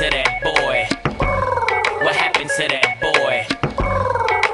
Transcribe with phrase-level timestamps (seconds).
[0.00, 2.04] happened to that boy?
[2.04, 3.46] What happened to that boy?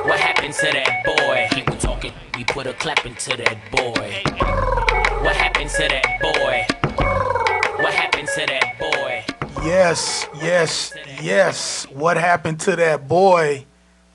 [0.09, 1.49] What happened to that boy?
[1.57, 4.23] He was talking, we put a clap into that boy.
[5.23, 6.67] What happened to that boy?
[7.83, 9.25] What happened to that boy?
[9.65, 10.93] Yes, yes,
[11.23, 11.85] yes.
[11.91, 13.67] What happened to that boy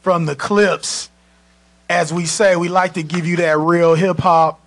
[0.01, 1.09] from the clips?
[1.89, 4.59] As we say, we like to give you that real hip hop,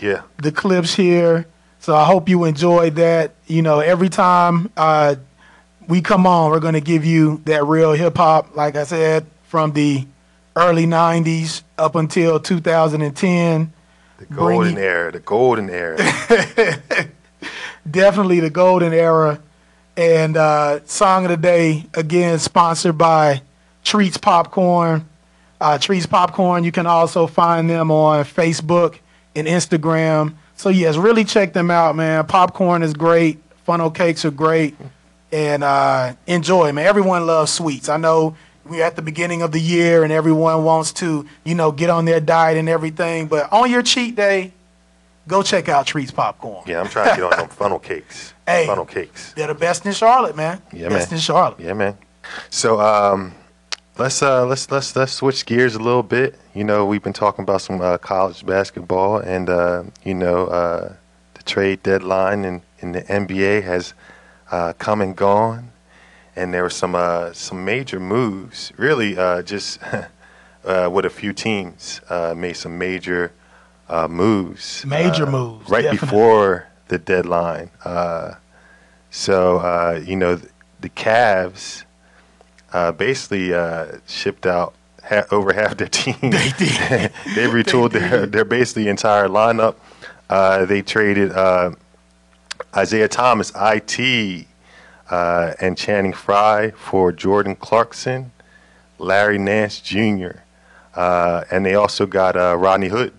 [0.00, 0.22] Yeah.
[0.38, 1.46] the clips here.
[1.80, 3.34] So I hope you enjoyed that.
[3.46, 5.14] You know, every time uh,
[5.88, 9.26] we come on, we're going to give you that real hip hop, like I said,
[9.44, 10.06] from the
[10.56, 13.72] early 90s up until 2010.
[14.18, 15.12] The golden it- era.
[15.12, 15.96] The golden era.
[17.90, 19.40] definitely the golden era.
[19.96, 23.42] And uh, song of the day again sponsored by
[23.84, 25.08] Treats Popcorn.
[25.60, 26.64] Uh, Treats Popcorn.
[26.64, 28.98] You can also find them on Facebook
[29.34, 30.34] and Instagram.
[30.56, 32.26] So yes, really check them out, man.
[32.26, 33.38] Popcorn is great.
[33.64, 34.76] Funnel cakes are great,
[35.36, 36.86] and uh, enjoy, man.
[36.86, 37.90] Everyone loves sweets.
[37.90, 41.72] I know we're at the beginning of the year, and everyone wants to, you know,
[41.72, 43.26] get on their diet and everything.
[43.26, 44.52] But on your cheat day,
[45.28, 46.64] go check out Treats Popcorn.
[46.66, 48.32] Yeah, I'm trying to get on them funnel cakes.
[48.46, 48.64] Hey.
[48.64, 49.32] Funnel cakes.
[49.32, 50.62] They're the best in Charlotte, man.
[50.72, 51.16] Yeah, best man.
[51.16, 51.58] in Charlotte.
[51.58, 51.98] Yeah, man.
[52.48, 53.34] So um,
[53.98, 56.38] let's uh, let's let's let's switch gears a little bit.
[56.54, 60.94] You know, we've been talking about some uh, college basketball, and uh, you know, uh,
[61.34, 63.94] the trade deadline in, in the NBA has
[64.50, 65.72] uh, come and gone,
[66.34, 68.72] and there were some uh, some major moves.
[68.76, 69.78] Really, uh, just
[70.64, 73.32] uh, with a few teams uh, made some major
[73.88, 74.84] uh, moves.
[74.84, 76.06] Major uh, moves, right definitely.
[76.06, 77.70] before the deadline.
[77.84, 78.34] Uh,
[79.10, 81.84] so uh, you know, th- the Cavs
[82.72, 84.74] uh, basically uh, shipped out
[85.04, 86.16] ha- over half their team.
[86.20, 86.70] They did.
[87.34, 89.76] they retooled their their basically entire lineup.
[90.28, 91.70] Uh, they traded uh,
[92.76, 94.46] Isaiah Thomas, IT,
[95.08, 98.32] uh, and Channing Frye for Jordan Clarkson,
[98.98, 100.40] Larry Nance Jr.,
[100.94, 103.12] uh, and they also got uh, Rodney Hood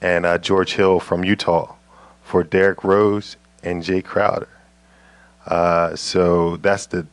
[0.00, 1.74] and uh, George Hill from Utah
[2.22, 4.48] for Derrick Rose and Jae Crowder.
[5.46, 7.06] Uh, so that's the,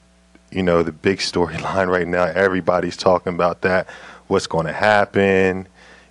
[0.51, 2.25] you know, the big storyline right now.
[2.25, 3.88] Everybody's talking about that.
[4.28, 5.67] What's going to happen?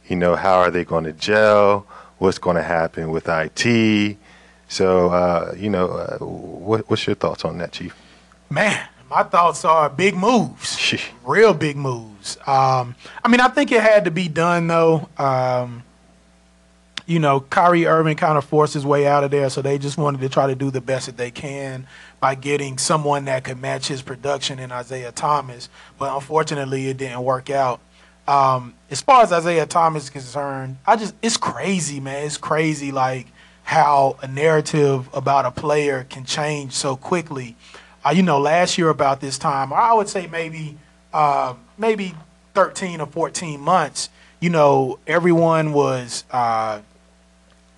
[0.09, 1.87] You know, how are they going to gel?
[2.19, 4.17] What's going to happen with IT?
[4.73, 7.95] So, uh, you know, uh, what, what's your thoughts on that, Chief?
[8.49, 10.79] Man, my thoughts are big moves.
[10.79, 11.11] Sheesh.
[11.27, 12.39] Real big moves.
[12.47, 15.11] Um, I mean, I think it had to be done though.
[15.19, 15.83] Um,
[17.05, 19.99] you know, Kyrie Irving kind of forced his way out of there, so they just
[19.99, 21.87] wanted to try to do the best that they can
[22.21, 25.69] by getting someone that could match his production in Isaiah Thomas.
[25.99, 27.81] But unfortunately, it didn't work out.
[28.27, 32.25] Um, as far as Isaiah Thomas is concerned, I just it's crazy, man.
[32.25, 33.27] It's crazy, like
[33.65, 37.57] how a narrative about a player can change so quickly.
[38.05, 40.77] Uh, you know, last year about this time, or I would say maybe
[41.15, 42.15] uh, maybe
[42.55, 44.09] 13 or 14 months.
[44.41, 46.81] You know, everyone was uh,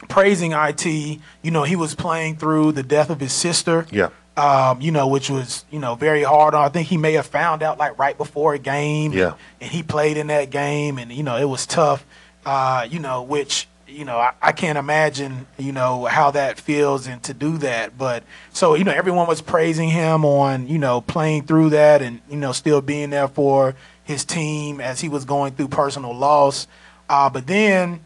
[0.09, 0.87] praising IT.
[0.87, 4.09] You know, he was playing through the death of his sister Yeah.
[4.37, 6.65] um, you know, which was, you know, very hard on.
[6.65, 9.13] I think he may have found out like right before a game.
[9.13, 9.35] Yeah.
[9.61, 12.05] And, he played in that game and, you know, it was tough,
[12.47, 17.07] uh, you know, which, you know, I, I can't imagine, you know, how that feels
[17.07, 17.97] and to do that.
[17.97, 18.23] But
[18.53, 22.37] so, you know, everyone was praising him on, you know, playing through that and, you
[22.37, 26.67] know, still being there for his team as he was going through personal loss.
[27.09, 28.01] Uh, but then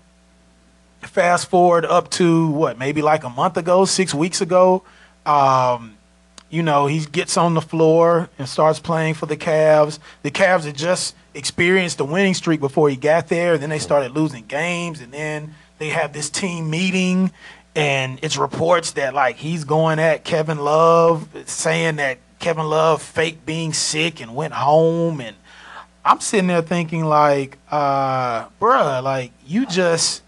[1.03, 4.83] fast forward up to what, maybe like a month ago, six weeks ago,
[5.25, 5.94] um,
[6.50, 9.99] you know, he gets on the floor and starts playing for the Cavs.
[10.22, 14.12] The Cavs had just experienced a winning streak before he got there, then they started
[14.12, 17.33] losing games, and then they have this team meeting,
[17.75, 23.47] and it's reports that like he's going at Kevin Love, saying that Kevin Love faked
[23.47, 25.37] being sick and went home, and
[26.05, 30.22] I'm sitting there thinking like, uh, bruh, like you just.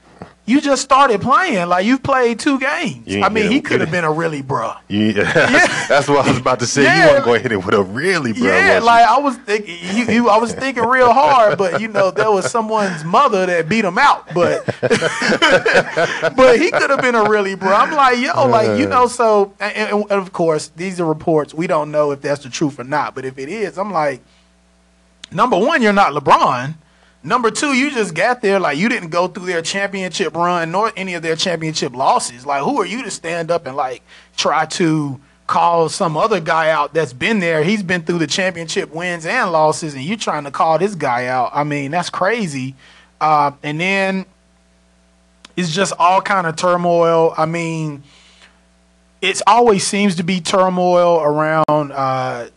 [0.50, 3.06] You just started playing, like you've played two games.
[3.06, 4.76] I mean, he could have been a really bruh.
[4.90, 6.82] You, that's what I was about to say.
[6.82, 7.06] Yeah.
[7.06, 8.48] You weren't going to hit it with a really, bro.
[8.48, 8.84] Yeah, you?
[8.84, 12.32] like I was thinking, you, you, I was thinking real hard, but you know, there
[12.32, 17.54] was someone's mother that beat him out, but but he could have been a really
[17.54, 17.72] bro.
[17.72, 21.54] I'm like, yo, like you know, so and and of course, these are reports.
[21.54, 24.20] We don't know if that's the truth or not, but if it is, I'm like,
[25.30, 26.74] number one, you're not LeBron.
[27.22, 30.90] Number two, you just got there like you didn't go through their championship run nor
[30.96, 32.46] any of their championship losses.
[32.46, 34.02] Like, who are you to stand up and like
[34.36, 37.62] try to call some other guy out that's been there?
[37.62, 41.26] He's been through the championship wins and losses, and you're trying to call this guy
[41.26, 41.50] out.
[41.52, 42.74] I mean, that's crazy.
[43.20, 44.24] Uh, and then
[45.58, 47.34] it's just all kind of turmoil.
[47.36, 48.02] I mean,
[49.20, 52.48] it always seems to be turmoil around uh,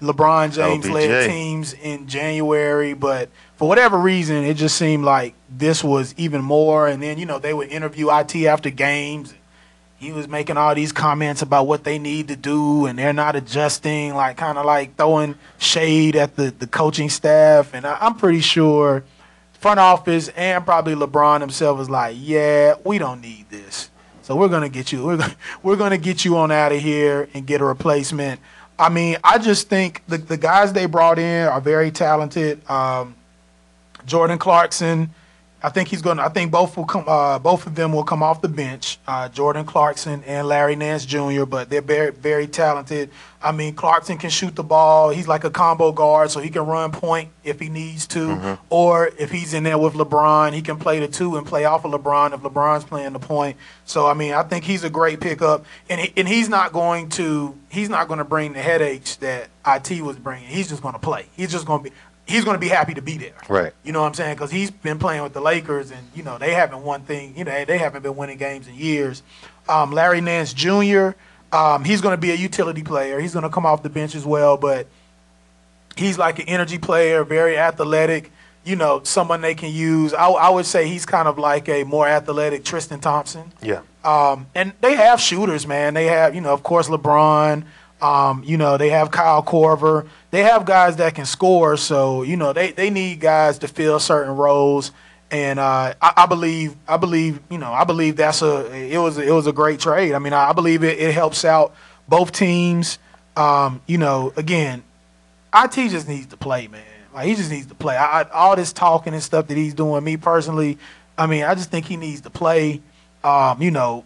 [0.00, 5.84] LeBron James led teams in January, but for whatever reason, IT just seemed like this
[5.84, 6.88] was even more.
[6.88, 9.34] And then you know they would interview it after games.
[9.96, 13.36] He was making all these comments about what they need to do, and they're not
[13.36, 17.72] adjusting, like kind of like throwing shade at the the coaching staff.
[17.72, 19.04] And I, I'm pretty sure
[19.64, 24.48] front office and probably LeBron himself was like, "Yeah, we don't need this, so we're
[24.48, 25.06] gonna get you.
[25.06, 28.40] We're we're gonna get you on out of here and get a replacement."
[28.78, 32.68] I mean, I just think the the guys they brought in are very talented.
[32.68, 33.14] Um,
[34.04, 35.10] Jordan Clarkson,
[35.64, 36.18] I think he's going.
[36.18, 37.04] to I think both will come.
[37.08, 38.98] Uh, both of them will come off the bench.
[39.08, 41.46] Uh, Jordan Clarkson and Larry Nance Jr.
[41.46, 43.08] But they're very very talented.
[43.42, 45.08] I mean, Clarkson can shoot the ball.
[45.08, 49.10] He's like a combo guard, so he can run point if he needs to, or
[49.18, 51.92] if he's in there with LeBron, he can play the two and play off of
[51.92, 53.56] LeBron if LeBron's playing the point.
[53.86, 57.08] So I mean, I think he's a great pickup, and he, and he's not going
[57.10, 60.48] to he's not going to bring the headaches that IT was bringing.
[60.48, 61.26] He's just going to play.
[61.34, 63.34] He's just going to be he's going to be happy to be there.
[63.48, 63.72] Right.
[63.84, 64.34] You know what I'm saying?
[64.34, 67.36] Because he's been playing with the Lakers, and you know they haven't won thing.
[67.36, 69.22] You know they haven't been winning games in years.
[69.68, 71.10] Um, Larry Nance Jr.
[71.52, 73.20] Um, he's going to be a utility player.
[73.20, 74.88] He's going to come off the bench as well, but
[75.96, 78.32] he's like an energy player, very athletic.
[78.64, 80.14] You know, someone they can use.
[80.14, 83.52] I, I would say he's kind of like a more athletic Tristan Thompson.
[83.62, 83.82] Yeah.
[84.02, 85.94] Um, and they have shooters, man.
[85.94, 87.64] They have, you know, of course, LeBron.
[88.00, 90.06] Um, you know, they have Kyle Korver.
[90.30, 91.76] They have guys that can score.
[91.76, 94.92] So, you know, they, they need guys to fill certain roles.
[95.30, 99.18] And uh, I, I believe, I believe, you know, I believe that's a it was
[99.18, 100.12] IT was a great trade.
[100.14, 101.74] I mean, I, I believe it, it helps out
[102.08, 102.98] both teams.
[103.36, 104.84] Um, you know, again,
[105.52, 106.82] it just needs to play, man.
[107.12, 107.96] Like he just needs to play.
[107.96, 110.78] I, all this talking and stuff that he's doing, me personally,
[111.16, 112.80] I mean, I just think he needs to play.
[113.22, 114.04] Um, you know,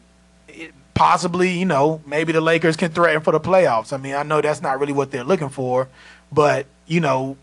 [0.99, 3.93] possibly, you know, maybe the Lakers can threaten for the playoffs.
[3.93, 5.89] I mean, I know that's not really what they're looking for,
[6.33, 7.37] but you know,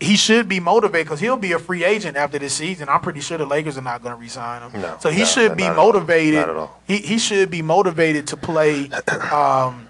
[0.00, 2.88] he should be motivated because he'll be a free agent after this season.
[2.88, 4.82] I'm pretty sure the Lakers are not going to resign him.
[4.82, 6.40] No, so he no, should be motivated.
[6.40, 6.80] Not at all.
[6.86, 8.90] He he should be motivated to play.
[9.32, 9.88] Um,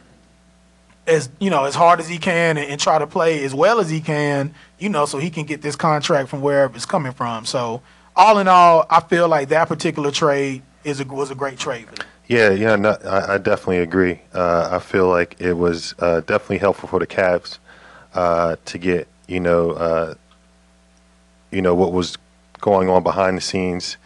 [1.07, 3.79] as you know, as hard as he can and, and try to play as well
[3.79, 7.13] as he can, you know, so he can get this contract from wherever it's coming
[7.13, 7.45] from.
[7.45, 7.83] So,
[8.17, 11.89] all in all, I feel like that particular trade is a, was a great trade.
[12.27, 14.21] Yeah, yeah, no, I, I definitely agree.
[14.33, 17.59] Uh, I feel like it was uh, definitely helpful for the Cavs
[18.15, 20.15] uh, to get you know uh,
[21.51, 22.17] you know what was
[22.61, 23.99] going on behind the scenes.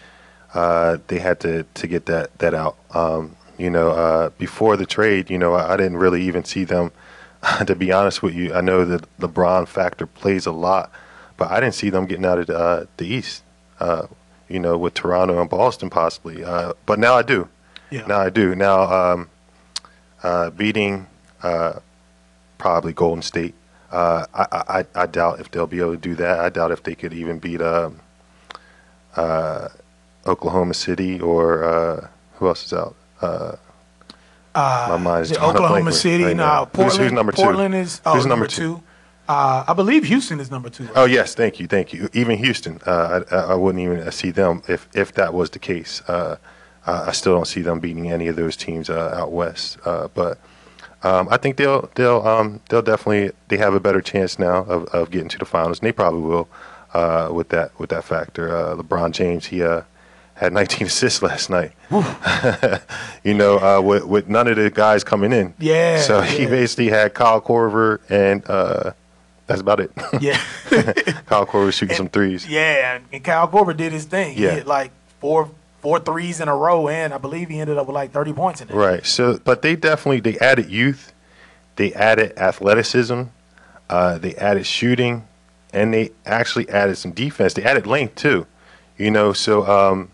[0.53, 2.77] Uh, they had to to get that that out.
[2.91, 6.65] Um, you know, uh, before the trade, you know, I, I didn't really even see
[6.65, 6.91] them.
[7.67, 10.91] to be honest with you, I know that the LeBron factor plays a lot,
[11.37, 13.45] but I didn't see them getting out of the, the East.
[14.51, 16.43] You know, with Toronto and Boston possibly.
[16.43, 17.49] But now I do.
[17.91, 18.07] Yeah.
[18.07, 18.55] Now I do.
[18.55, 18.83] Now
[19.13, 19.29] um,
[20.23, 21.07] uh, beating
[21.43, 21.81] uh,
[22.59, 23.55] probably Golden State.
[23.91, 24.47] Uh, I,
[24.79, 26.41] I I doubt if they'll be able to do that.
[26.41, 28.01] I doubt if they could even beat um,
[29.17, 29.69] uh,
[30.27, 32.95] Oklahoma City or uh, who else is out.
[33.21, 33.57] Uh,
[34.55, 36.25] Uh, My mind is Oklahoma City.
[36.25, 36.59] right now, now.
[36.65, 37.03] Who's- Portland.
[37.03, 37.43] who's number two?
[37.43, 38.75] Portland is oh, Who's number, number two.
[38.77, 38.83] two?
[39.29, 40.85] Uh, I believe Houston is number two.
[40.85, 40.93] right?
[40.97, 42.09] oh yes, thank you, thank you.
[42.13, 46.03] Even Houston, uh, I, I wouldn't even see them if if that was the case.
[46.09, 46.37] Uh,
[46.89, 49.79] I I still don't see them beating any of those teams uh, out west.
[49.85, 50.39] Uh, but
[51.03, 54.85] um, I think they'll they'll um, they'll definitely they have a better chance now of,
[54.87, 56.49] of getting to the finals, and they probably will
[56.95, 58.45] uh, with that with that factor.
[58.57, 59.83] Uh, LeBron James he uh,
[60.35, 61.73] had 19 assists last night.
[63.25, 65.55] you know, uh, with with none of the guys coming in.
[65.59, 68.93] Yeah, So he basically had Kyle Korver, and uh,
[69.47, 69.91] that's about it.
[70.21, 70.41] Yeah.
[71.27, 72.47] Kyle Korver shooting some threes.
[72.49, 74.35] Yeah, and Kyle Korver did his thing.
[74.35, 74.55] He Yeah.
[74.57, 74.91] hit like
[75.21, 75.49] four
[75.81, 78.61] four threes in a row, and I believe he ended up with like thirty points
[78.61, 78.75] in it.
[78.75, 79.05] Right.
[79.05, 81.13] So, but they definitely they added youth,
[81.77, 83.23] they added athleticism,
[83.89, 85.27] uh, they added shooting,
[85.73, 87.55] and they actually added some defense.
[87.55, 88.47] They added length too.
[88.97, 90.11] You know, so um,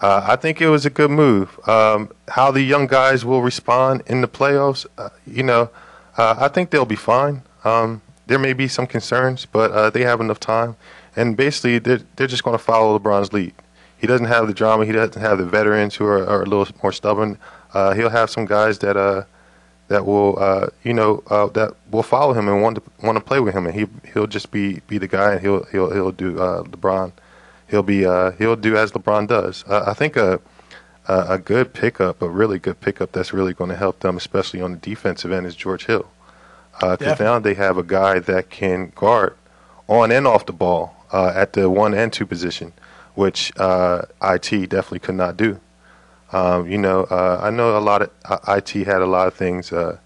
[0.00, 1.58] uh, I think it was a good move.
[1.68, 5.70] Um, how the young guys will respond in the playoffs, uh, you know,
[6.16, 7.42] uh, I think they'll be fine.
[7.64, 10.76] Um, there may be some concerns, but uh, they have enough time,
[11.16, 13.52] and basically they're they're just going to follow LeBron's lead.
[13.98, 14.86] He doesn't have the drama.
[14.86, 17.38] He doesn't have the veterans who are, are a little more stubborn.
[17.74, 19.24] Uh, he'll have some guys that uh,
[19.88, 23.24] that will uh, you know uh, that will follow him and want to want to
[23.24, 26.12] play with him, and he he'll just be be the guy, and he'll he'll he'll
[26.12, 27.12] do uh, LeBron.
[27.68, 29.64] He'll be uh, he'll do as LeBron does.
[29.66, 30.40] Uh, I think a,
[31.06, 34.72] a good pickup, a really good pickup that's really going to help them, especially on
[34.72, 36.08] the defensive end, is George Hill.
[36.80, 39.36] Because now they have a guy that can guard
[39.88, 42.72] on and off the ball uh, at the one and two position,
[43.18, 45.58] which uh, IT definitely could not do.
[46.30, 49.34] Um, you know, uh, I know a lot of uh, IT had a lot of
[49.34, 49.98] things uh,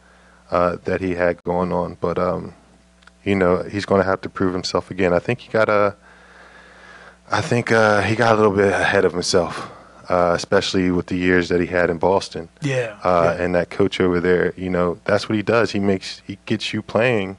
[0.51, 2.55] uh, that he had going on, but um,
[3.23, 5.13] you know, he's going to have to prove himself again.
[5.13, 5.95] I think he got a.
[7.31, 9.71] I think uh, he got a little bit ahead of himself,
[10.09, 12.49] uh, especially with the years that he had in Boston.
[12.63, 13.45] Yeah, Uh, yeah.
[13.45, 15.73] And that coach over there, you know, that's what he does.
[15.73, 17.37] He makes he gets you playing,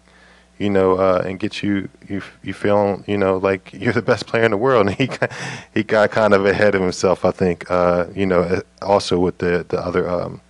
[0.58, 4.28] you know, uh, and get you you you feel you know like you're the best
[4.28, 4.88] player in the world.
[4.88, 5.32] And he got,
[5.74, 7.70] he got kind of ahead of himself, I think.
[7.70, 10.42] Uh, you know, uh, also with the the other um,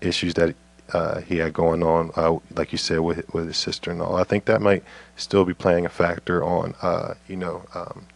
[0.00, 0.54] issues that
[0.92, 4.16] uh, he had going on, uh, like you said, with with his sister and all.
[4.16, 4.82] I think that might
[5.16, 8.06] still be playing a factor on, uh, you know, um,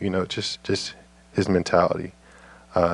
[0.00, 0.94] you know, just just
[1.32, 2.12] his mentality.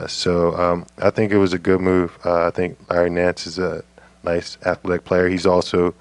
[0.06, 2.18] So um, I think it was a good move.
[2.24, 3.84] I think Larry Nance is a
[4.24, 5.28] nice athletic player.
[5.28, 5.94] He's also,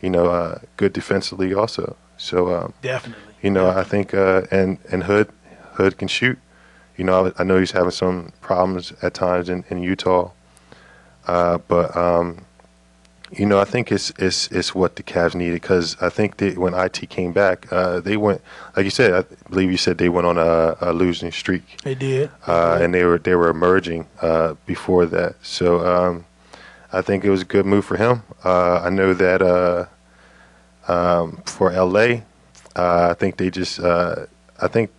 [0.00, 1.96] you know, uh, good defensively also.
[2.18, 3.22] So um, definitely.
[3.42, 5.28] you know, I think uh, and and Hood
[5.74, 6.38] Hood can shoot.
[6.96, 10.30] You know, I, I know he's having some problems at times in, in Utah,
[11.26, 12.44] uh, but um,
[13.32, 16.52] you know, I think it's it's it's what the Cavs needed because I think they,
[16.52, 18.40] when IT came back, uh, they went
[18.76, 19.12] like you said.
[19.12, 22.30] I believe you said they went on a, a losing streak They did.
[22.46, 25.34] uh, and they were they were emerging uh, before that.
[25.42, 26.24] So um,
[26.96, 28.22] I think it was a good move for him.
[28.42, 29.84] Uh, I know that uh,
[30.90, 32.22] um, for LA,
[32.74, 34.24] uh, I think they just uh,
[34.62, 34.90] I think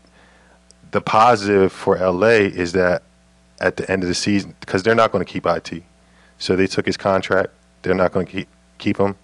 [0.91, 3.01] the positive for LA is that
[3.59, 5.81] at the end of the season because they're not going to keep IT,
[6.37, 7.49] so they took his contract.
[7.81, 9.15] They're not going to keep keep him.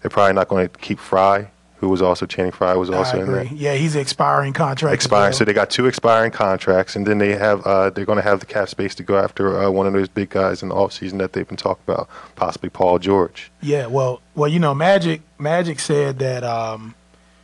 [0.00, 3.30] They're probably not going to keep Frye, who was also Channing Frye was also in
[3.30, 3.44] there.
[3.44, 4.94] Yeah, he's expiring contract.
[4.94, 5.30] expiring.
[5.30, 5.32] well.
[5.32, 8.40] So they got two expiring contracts, and then they have uh, they're going to have
[8.40, 11.18] the cap space to go after uh, one of those big guys in the offseason
[11.18, 13.50] that they've been talking about, possibly Paul George.
[13.60, 16.94] Yeah, well, well, you know, Magic Magic said that um,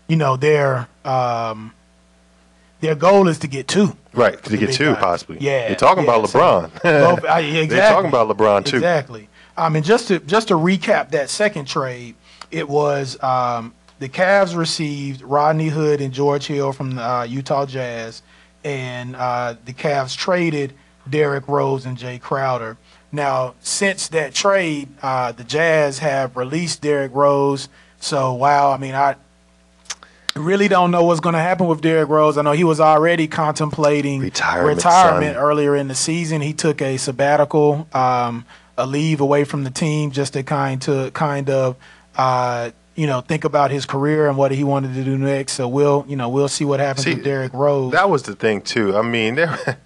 [0.08, 1.72] you know their um,
[2.80, 3.96] their goal is to get two.
[4.12, 5.02] Right, to get two guys.
[5.02, 5.38] possibly.
[5.40, 6.82] Yeah, they're talking yeah, about so LeBron.
[6.82, 8.76] both- I- yeah, They're talking about LeBron too.
[8.76, 9.28] Exactly.
[9.56, 12.14] Um, mean, just to just to recap that second trade,
[12.50, 17.66] it was um, the Cavs received Rodney Hood and George Hill from the uh, Utah
[17.66, 18.22] Jazz,
[18.64, 20.72] and uh, the Cavs traded
[21.08, 22.76] Derrick Rose and Jae Crowder.
[23.12, 27.68] Now, since that trade, uh, the Jazz have released Derrick Rose.
[27.98, 29.16] So, wow, I mean, I
[30.34, 32.38] really don't know what's going to happen with Derrick Rose.
[32.38, 36.40] I know he was already contemplating Retirement, retirement earlier in the season.
[36.40, 38.46] He took a sabbatical, um,
[38.78, 41.76] a leave away from the team, just to kind to kind of,
[42.16, 45.54] uh, you know, think about his career and what he wanted to do next.
[45.54, 47.92] So we'll, you know, we'll see what happens See, with Derrick Rose.
[47.92, 48.94] That was the thing too.
[48.94, 49.78] I mean, there.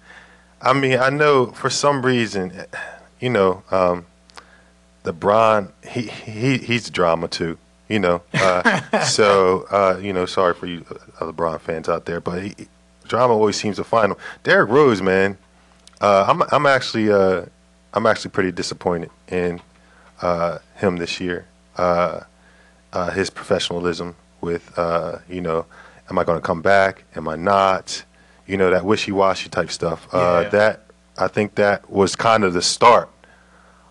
[0.61, 2.51] I mean, I know for some reason,
[3.21, 4.05] you know, um,
[5.05, 7.57] LeBron, he he he's drama too.
[7.87, 10.83] You know, uh, so uh, you know, sorry for you
[11.21, 12.67] uh, LeBron fans out there, but he,
[13.07, 14.17] drama always seems to find him.
[14.43, 15.37] Derrick Rose, man,
[16.01, 17.45] uh, I'm I'm actually uh,
[17.93, 19.61] I'm actually pretty disappointed in
[20.21, 21.45] uh, him this year.
[22.95, 25.65] Uh, his professionalism with uh, you know,
[26.09, 27.03] am I going to come back?
[27.15, 28.03] Am I not?
[28.47, 30.07] You know that wishy-washy type stuff.
[30.13, 30.49] Uh, Yeah.
[30.49, 30.81] That
[31.17, 33.09] I think that was kind of the start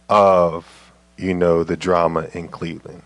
[0.08, 3.02] of you know the drama in Cleveland.